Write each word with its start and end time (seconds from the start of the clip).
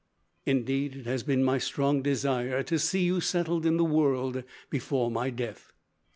Indeed, 0.47 0.95
it 0.95 1.05
has 1.05 1.21
been 1.21 1.43
my 1.43 1.59
strong 1.59 2.01
desire 2.01 2.63
to 2.63 2.79
see 2.79 3.03
you 3.03 3.21
settled 3.21 3.67
in 3.67 3.77
the 3.77 3.85
world 3.85 4.43
before 4.71 5.11
my 5.11 5.29
death. 5.29 5.73